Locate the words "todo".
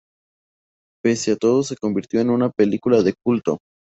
1.37-1.61